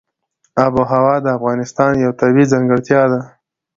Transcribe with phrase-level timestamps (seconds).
[0.65, 3.19] آب وهوا د افغانستان یوه طبیعي ځانګړتیا ده.